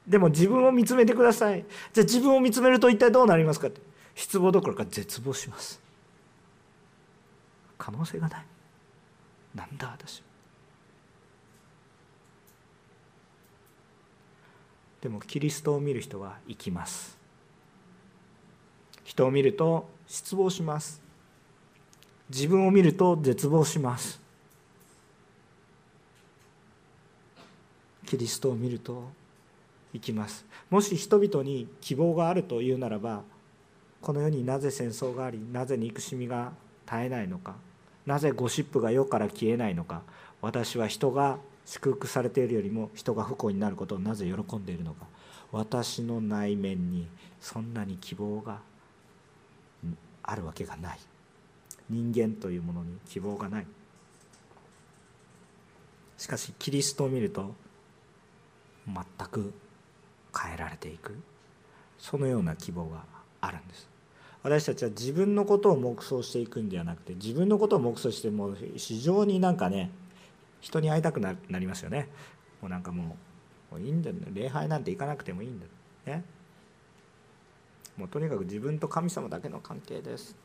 [0.06, 1.64] でも自分を見つめてください。
[1.92, 3.80] じゃあ自分を見つめると一体どうなりますかって。
[4.14, 5.80] 失望どころか絶望します。
[7.76, 8.46] 可能性がない。
[9.54, 10.22] なんだ私
[15.00, 17.18] でもキリストを見る人は生きます。
[19.04, 21.02] 人を見ると失望します。
[22.30, 24.20] 自分を見ると絶望します。
[28.08, 29.10] キリストを見ると
[29.92, 30.46] 生きます。
[30.70, 33.22] もし人々に希望があるというならば
[34.00, 36.52] この世になぜ戦争がありなぜ憎しみが
[36.86, 37.56] 絶えないのか
[38.06, 40.02] なぜゴシップが世から消えないのか
[40.40, 45.06] 私は人が祝福されているよりも人が不幸になることをなぜ喜んでいるのか
[45.52, 47.08] 私の内面に
[47.40, 48.60] そんなに希望が
[50.22, 50.98] あるわけがない。
[51.88, 53.66] 人間というものに希望がない。
[56.18, 57.54] しかしキリストを見ると
[58.88, 59.52] 全く
[60.36, 61.16] 変えられていく。
[61.98, 63.02] そのような希望が
[63.40, 63.88] あるんです。
[64.42, 69.90] 私たちは自分のことを黙想していくんではなくて自分のことを黙想しても非常になんかね
[70.60, 72.08] 人に会いたくなりますよね。
[72.60, 73.16] もうなんかも
[73.72, 74.16] ういいんだよ。
[74.32, 75.66] 礼拝なんて行かなくてもいいんだ
[76.06, 76.24] ね。
[77.96, 80.36] もうとにかく自分と神様だけの関係です。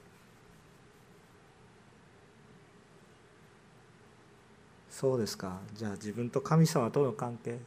[4.90, 5.60] そうですか。
[5.76, 7.60] じゃあ自分と神様との関係。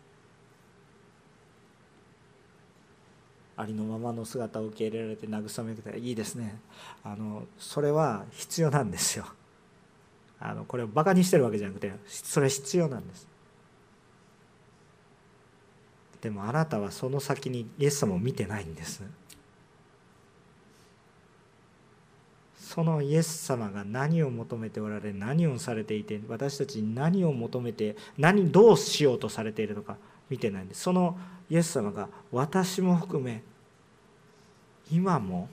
[3.56, 6.60] ありのままの姿を受け入れられて慰めていいですね。
[7.02, 9.26] あのそれは必要なんですよ。
[10.38, 13.26] あのこれをバカにしてるわけじゃなくてそれ必要なんです。
[16.20, 19.02] でもあなたはその先にイエス様を見てないんです。
[22.58, 29.96] そのイエス様が何を求めておられ何をされていて私たちに何を求めて何どうしようとされているのか。
[30.28, 30.82] 見てないんです。
[30.82, 33.42] そのイエス様が私も含め
[34.90, 35.48] 今も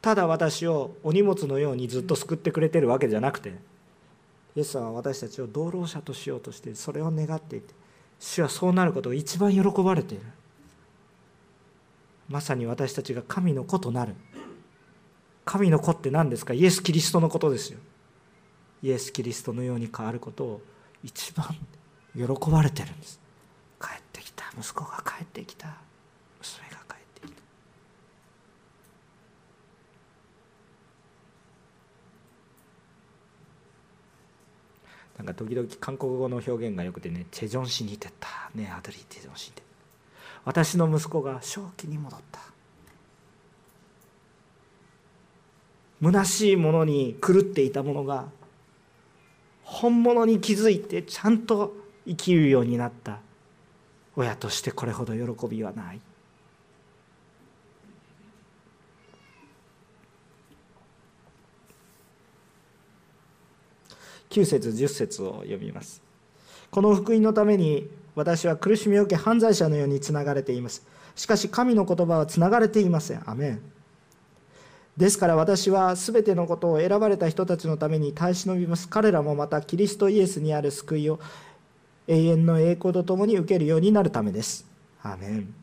[0.00, 3.54] ただ私をお荷物のようにずっと救ってくれてるわけじゃなくて
[4.56, 7.72] イエス様は私たちを道路者としようとしてそれを願っていて
[8.18, 10.24] 主はそうなることを一番喜ばれている。
[12.28, 14.14] まさに私たちが神の子となる。
[15.44, 16.54] 神の子って何ですか？
[16.54, 17.78] イエス・キリストのことですよ。
[18.82, 20.60] イエス・キリストのように変わることを
[21.02, 21.46] 一番
[22.14, 23.20] 喜ばれてるんです。
[23.82, 24.44] 帰ってきた。
[24.56, 25.66] 息子が帰ってきた。
[26.40, 27.42] 娘が帰ってきた。
[35.18, 38.28] なんか時々韓国語の表現がよくてねチェジョン氏に似てた。
[38.54, 39.62] ねアドリーチェジョン氏にて
[40.44, 42.40] 私の息子が正気に戻った。
[46.02, 48.26] 虚しいものに狂っていたものが
[49.62, 53.20] 本物に気づいてちゃんと生きるようになった。
[54.16, 56.00] 親としてこれほど喜びはない。
[64.30, 66.02] 9節10節を読みます。
[66.70, 70.86] この福音のために私は苦しみを受け犯罪者のようにつながれています。
[71.14, 73.22] しかし神の言葉はつながれていません。
[73.28, 73.62] アメン。
[74.96, 78.88] ですから私は全てのことを選ばれた人たちのために耐え忍びます。
[78.88, 81.20] 彼らもまたキリストイエスにある救いを
[82.08, 84.66] 永遠の栄光とともに受けるようになるためです。
[85.02, 85.54] アーメン。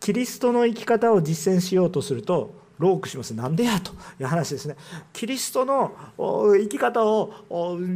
[0.00, 3.32] キリストの生き方を実践しようとするとロークします。
[3.34, 4.74] なんでやという話ですね。
[5.12, 7.32] キリストの生き方を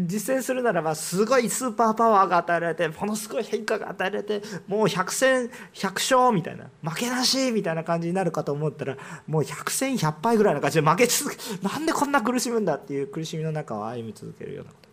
[0.07, 8.97] 実践するならばすごいスーパーパワーが与えられてものすごい変化が与えられてもう百戦百勝みたいな負けなしみたいな感じになるかと思ったら
[9.27, 11.37] もう百戦百敗ぐらいな感じで負け続け
[11.67, 14.86] なんでこんな苦しむんだっていう苦しみの中を歩み続けるようなこと。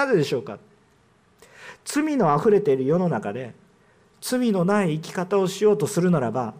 [0.00, 0.58] なぜでしょうか？
[1.84, 3.52] 罪のあふれている世の中で
[4.22, 6.54] 罪のない生き方をしようとするならば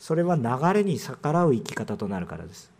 [0.00, 2.72] それは流れに逆らう生き方となるからです。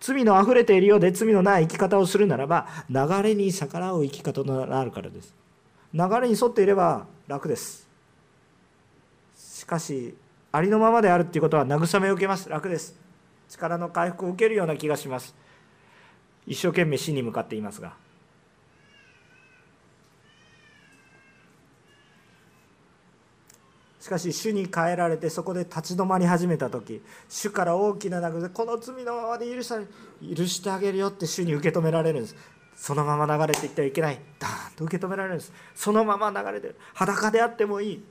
[0.00, 5.34] 罪のあふれているようで罪のない生き方をするならば流れに逆らう生き方となるからです。
[5.92, 7.88] 流れに沿っていれば楽です。
[9.36, 10.14] しかし
[10.52, 12.48] ありのままであるっていうことは慰めを受けます。
[12.48, 12.94] 楽です。
[13.48, 15.34] 力の回復を受けるような気がします。
[16.50, 17.92] 一生懸命死に向かっていますが。
[24.00, 32.36] しかし主に変えられてそこで立ち止まり始めた時主から大きな慰めこの罪のままで許さ許してあげるよって主に受け止められるんです。
[32.74, 34.18] そのまま流れていってはいけない。
[34.40, 35.52] ダーンと受け止められるんです。
[35.76, 36.76] そのまま流れてる。
[36.94, 38.02] 裸であってもいい。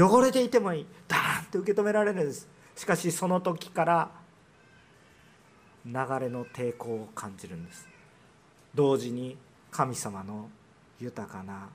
[0.00, 0.86] 汚れていてもいい。
[1.06, 2.48] ダーンと受け止められるんです。
[2.76, 4.21] しかしその時から
[5.84, 7.88] 流れの抵抗を感じるんです。
[8.74, 9.36] 同時に
[9.70, 10.48] 神様の
[11.00, 11.68] 豊かな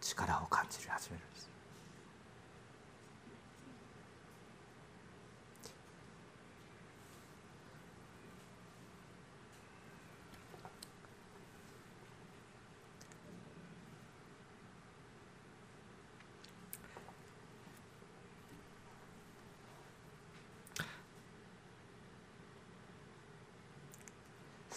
[0.00, 1.31] 力を感じ始める。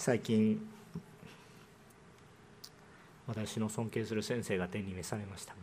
[0.05, 0.61] 最近
[3.25, 5.59] 私の尊敬する先生が天に召されましたが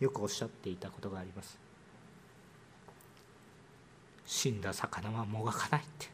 [0.00, 1.56] よくおっしゃっていたことがあります。
[4.26, 6.08] 死んだ魚はもがかないって。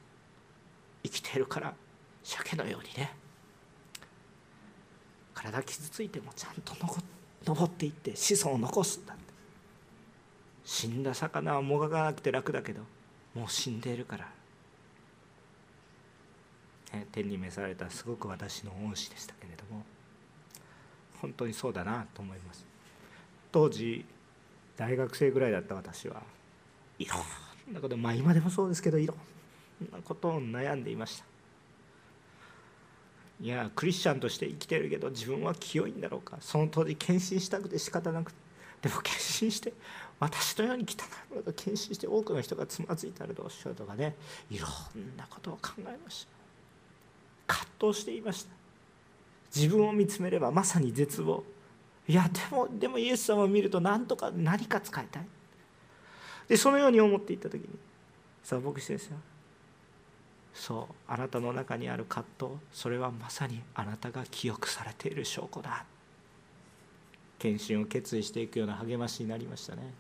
[1.03, 1.73] 生きているから
[2.23, 3.15] 鮭のようにね。
[5.33, 6.75] 体傷ついてもちゃんと
[7.47, 9.23] 登っていって子孫を残すんだって。
[10.67, 12.83] 死んだ魚はもがかなくて楽だけど
[13.35, 14.40] もう死んでいるから
[17.13, 19.83] 天に召されたすごく私の恩師でしたけれども
[21.21, 22.65] 本当にそうだなと思います。
[23.53, 24.05] 当時
[24.77, 26.23] 大学生ぐらいだった私は
[26.99, 27.17] いろ
[27.71, 29.17] んなことまあ今でもそうですけどいろん
[29.93, 31.25] なことを悩んでいました。
[33.43, 36.39] いやクリスチャンとして生きてるけど自分は清いんだろうか。
[36.41, 38.33] その当時献身したくて仕方なく。
[38.33, 38.39] て
[38.83, 39.73] でも献身して
[40.19, 44.17] 私のように汚いものと献身して多くの人がつまずいたらどうしようとかね
[44.51, 46.40] いろんなことを考えました。
[47.51, 48.53] 葛藤していました。
[49.55, 51.43] 自分を見つめればまさに絶望。
[52.07, 55.27] いやでもでもイエス様を見ると何とか何か使いたい。
[56.49, 57.69] でそのように思っていった時に
[58.43, 59.15] さあ牧師先生
[60.53, 65.85] そうあなたの中にある葛藤それはまさにあなたが記憶されている証拠だ。
[67.39, 69.93] 献身を決意していくような励ましになりましたね。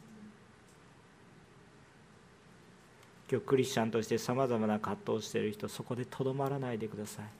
[3.30, 7.39] 今日クリスチャンとしてさまざまな葛藤をしている人そこでとどまらないでください。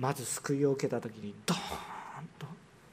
[0.00, 1.60] まず救いを受けた時にドーン
[2.38, 2.46] と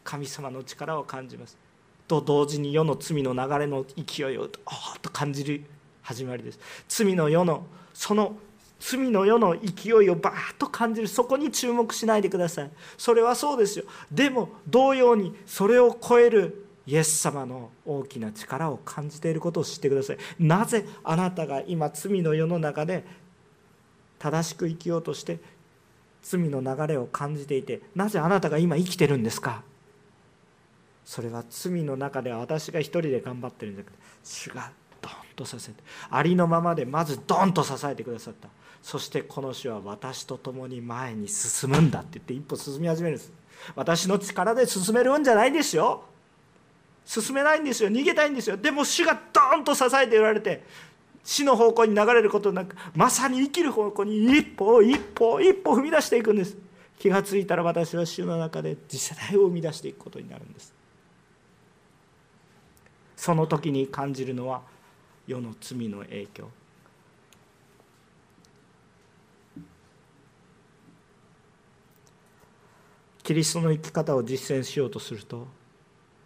[0.03, 1.57] 神様の力を感じます。
[2.05, 5.63] と同時に世の罪の流れの勢いをドーンと感じる
[6.01, 6.59] 始まりです。
[6.89, 8.35] 罪の世のその
[8.79, 11.07] 罪の世の勢いをバーッと感じる。
[11.07, 12.71] そこに注目しないでください。
[12.97, 13.85] それはそうですよ。
[14.11, 20.17] でも同様にそれを超えるイエス様の大きな力を感じていることを知ってください。
[20.39, 23.05] なぜあなたが今罪の世の中で
[24.19, 25.39] 正しく生きようとして
[26.29, 29.63] 罪の流れを感じていてなぜあなたが今生きてるんですか？
[31.05, 34.71] それは罪の中では私が一人で頑張ってるんじゃなくて主が
[35.01, 38.49] ドンとさせてありのままでまずドンと支えてくださった。
[38.81, 43.31] そしてこの主は私と共に前に進むんだって言って一歩進み始めるんです。
[43.75, 46.03] 私の力で進めるんじゃないんですよ。
[47.05, 47.89] 進めないんですよ。
[47.89, 48.57] 逃げたいんですよ。
[48.57, 50.63] でも主がドーンと支えておられて
[51.23, 56.57] 死の方向に流れることなくまさに生きる方向に一歩一歩一歩踏み出していくんです。
[56.97, 60.73] 気がついたら私は主の中で次世代を生み出していくことになるんです。
[63.15, 64.61] その時に感じるのは
[65.27, 66.49] 世の罪の影響。
[73.23, 75.47] キリストの生き方を実践しようとすると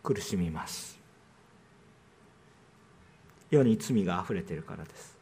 [0.04, 1.01] 苦しみます。
[3.52, 5.16] 世に罪があふれているからです。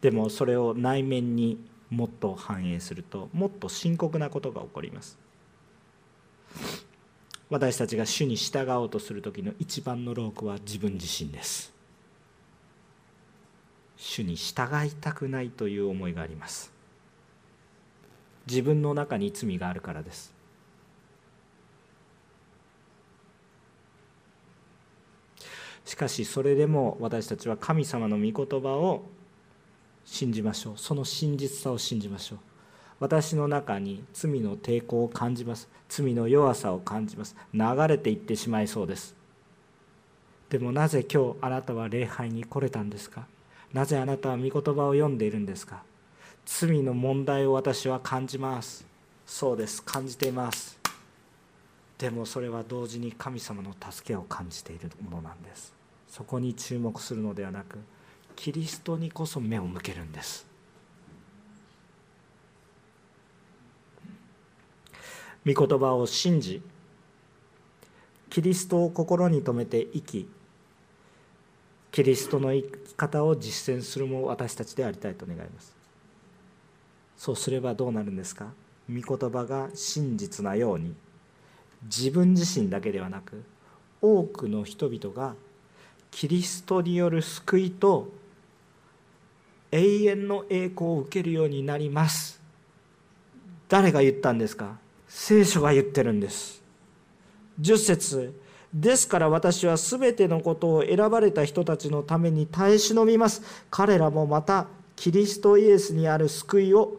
[0.00, 1.58] でもそれを内面に
[1.90, 5.18] もっと反映するともっと深刻なことが起こります。
[7.48, 11.72] 私たちが主に従おうとする時の一番のロークは自分自身です。
[13.96, 16.72] 主に従いたくないという思いがあります。
[18.46, 20.35] 自分の中に罪があるからです。
[25.86, 29.04] しかしそれでも私たちは神様の御言葉を
[30.04, 30.74] 信じましょう。
[30.76, 32.38] その真実さを信じましょう。
[32.98, 35.68] 私の中に罪の抵抗を感じます。
[35.88, 37.36] 罪の弱さを感じます。
[37.54, 39.14] 流れていってしまいそうです。
[40.50, 43.26] でもなぜ今日あなたは礼拝に来れたんですか？
[43.72, 45.82] なぜあなたは御言葉を読んでいるんですか？
[46.44, 48.86] 罪の問題を私は感じます。
[49.26, 49.82] そうです。
[49.82, 50.78] 感じています。
[51.98, 55.72] でもそれは同時に神様の助けを感じているものなんです。
[56.08, 57.78] そこに注目するのではなく
[58.36, 60.46] キリストにこそ目を向けるんです。
[65.46, 66.60] 御言葉を信じ
[68.28, 70.28] キリストを心に留めて生き
[71.92, 75.74] キリストの生き方を実践するも私たちでありたいと願います。
[77.16, 78.52] そうすればどうなるんですか？
[78.90, 80.94] 御言葉が真実なように
[81.84, 83.42] 自分自身だけではなく
[84.02, 85.34] 多くの人々が
[86.10, 88.08] キリストによる救いと
[89.70, 92.40] 永遠の栄光を受けるようになります。
[93.68, 94.78] 誰が言ったんですか？
[95.08, 96.62] 聖書が言ってるんです。
[97.60, 98.40] 10節
[98.72, 103.42] ですから私はすべてのことを選ばれた人たちのために耐え忍びます。
[103.70, 106.96] 彼らもまたキリストイエスにある救いを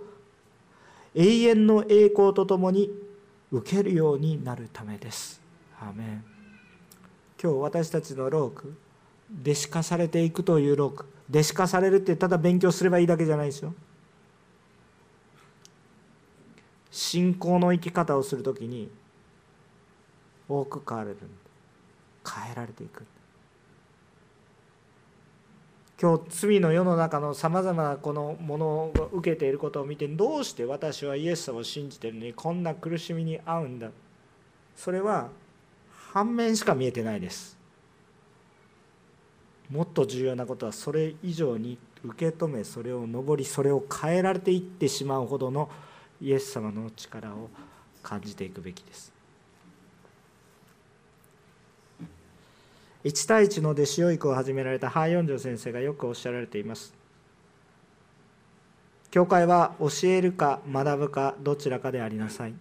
[1.15, 2.91] 永遠の栄光とともに
[3.51, 5.41] 受けるようになるためです。
[5.79, 6.23] アメン。
[7.41, 8.75] 今日私たちのローク
[9.41, 11.05] 弟子化されていくというローク。
[11.29, 13.73] 弟子化されるってただ勉強すればいいだけじゃないですよ。
[16.91, 18.89] 信仰の生き方をするときに
[20.49, 21.17] 多く変われる。
[22.25, 23.05] 変えられていく。
[25.99, 33.89] 今日罪の世の中のさまざまなこのものを受けていることを見てどうして私はイエス様を信じてるのにこんな苦しみに遭うんだ。
[34.75, 35.29] それは
[36.11, 37.57] 反面しか見えてないです。
[39.71, 45.67] もっと重要なことはそれ以上に受け止めそれを上りそれを変えられていってしまうほどの
[46.21, 47.49] イエス様の力を
[48.03, 49.16] 感じていくべきです。
[53.03, 56.93] 1対1の弟子養育を始められたハーヨンジョ先生がよくおっしゃられています。
[59.11, 62.53] 教会は教えるか学ぶかどちらかでありなさい。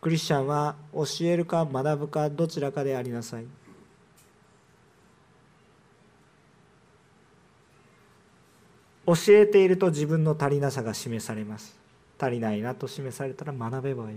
[0.00, 3.46] クリスチャンは教えるか学ぶかどちらかでありなさい。
[9.06, 11.76] 教えていると自分の足りなさが示されます。
[12.20, 14.14] 足りないなと示されたら学べばよい。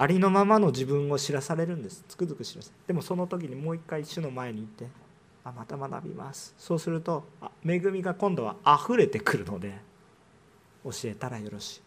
[0.00, 2.02] ありのままの自分を知らされるんです。
[2.08, 4.86] つくづく知らされでもその時にもう一回主の前に行って
[5.44, 6.54] あまた学びます。
[6.56, 7.22] そうすると
[7.66, 9.74] 恵みが今度は溢れてくるので
[10.84, 11.80] 教えたらよろしい。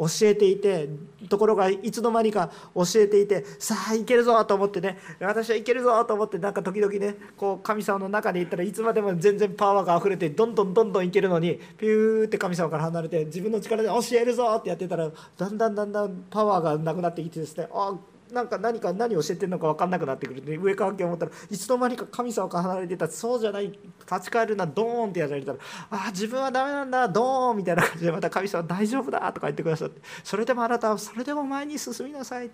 [0.00, 0.88] 教えていて
[1.28, 17.94] ところがいつの間にか教えていてさあいけるぞと思ってね私はいけるぞと思ってなんか時々ねこう神様の中で言ったらいつまでも全然パワーが溢れてどんどんどんどんいけるのにピューって神様から離れて自分の力で教えるぞってやってたらだんだんだんだんパワーがなくなってきてですねあ
[18.32, 23.80] なんか何か何を教えてるのか分かんなくなってくるで上関係思ったらいつの間にか神様から離れてたそうじゃない立
[24.24, 25.58] ち返るなドーンってやられたら
[25.90, 32.50] あ自分はダメなんだドーンみたいな感じでまた神様大丈夫だとか言ってくださってそれでもあなたはそれでも前に進みなさい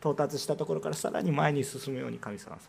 [0.00, 2.68] 到達したところからさらに前に進むように神様さ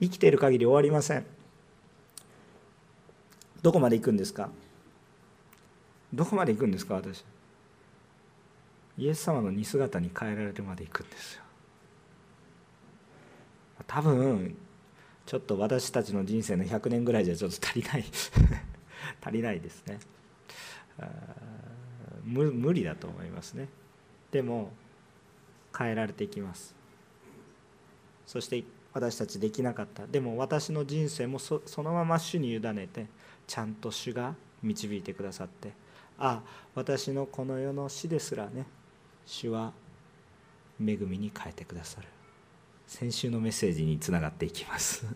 [0.00, 1.26] 生きている限り終わりません
[3.62, 4.50] どこまで行くんですか
[6.12, 6.94] どこまで行くんですか？
[6.94, 7.24] 私。
[8.96, 11.42] イエス様の似姿に変えられてまで行くんですよ。
[13.86, 14.56] 多分
[15.24, 18.04] ちょっと私たちの人生の100年ぐらいじゃちょっと足りない。
[19.22, 20.00] 足りないですね。
[22.24, 23.68] 無理だと思いますね。
[24.30, 24.72] でも
[25.76, 26.74] 変えられていきます。
[28.26, 30.06] そして私たちできなかった。
[30.06, 33.06] でも私の人生もそのまま主に委ねて
[33.46, 35.72] ちゃんと主が導いてくださって
[36.18, 36.42] あ
[36.74, 38.66] 私のこの世の死ですらね
[39.24, 39.72] 主は
[40.80, 42.08] 恵みに変えてくださる。
[42.86, 45.04] 先週のメッセージにつながっていきます。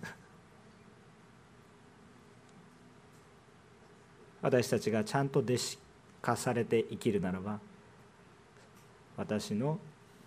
[4.43, 5.79] 私たちがちゃんと弟子
[6.21, 7.61] 化されて生きるならば
[9.17, 9.79] 私の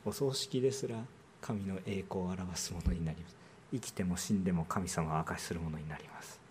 [0.05, 1.03] お葬式ですら
[1.41, 3.35] 神の栄光を表すものになります。
[3.71, 6.44] 生きても死んでも神様を明かしするものになります。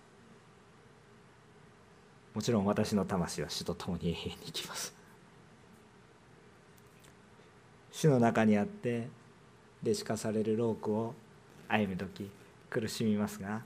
[2.34, 4.94] もちろん私の魂は主と共に永遠に生きます。
[7.92, 9.08] 主の中にあって
[9.84, 11.14] 弟子化されるロークを
[11.68, 12.28] 歩む時
[12.68, 13.62] 苦しみますが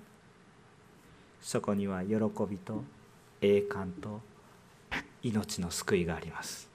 [1.40, 2.16] そこには喜
[2.48, 2.84] びと
[3.40, 4.20] 栄冠と
[5.22, 6.68] 命の救いがあります。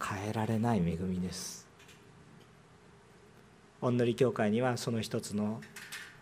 [0.00, 1.66] 変えられない恵みです。
[3.82, 5.60] おんのり教会にはその一つの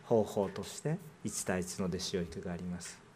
[0.04, 3.07] 方法として1対1の弟子養育があります。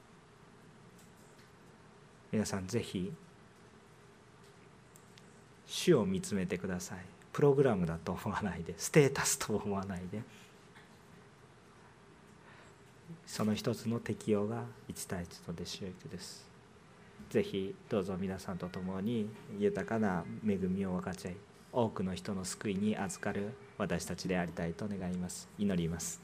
[2.33, 3.13] 皆さんぜひ
[5.67, 6.99] 主を見つめてください。
[7.33, 10.23] プログラムだと思わないでステータスと思わないで。
[13.27, 16.47] その一つの適用が1対1の弟子養育です。
[17.31, 19.29] ぜひどうぞ皆さんと共に
[19.59, 21.37] 豊かな恵みを分かち合い
[21.73, 25.49] 多くの人の救いに預かる私たちでありたいと願います。
[25.59, 26.22] 祈ります。